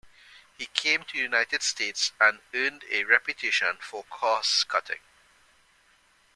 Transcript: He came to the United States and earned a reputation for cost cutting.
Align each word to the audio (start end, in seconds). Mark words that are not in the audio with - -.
He 0.57 0.65
came 0.65 1.03
to 1.03 1.13
the 1.13 1.19
United 1.23 1.61
States 1.61 2.11
and 2.19 2.39
earned 2.55 2.85
a 2.89 3.03
reputation 3.03 3.77
for 3.81 4.03
cost 4.05 4.67
cutting. 4.67 4.97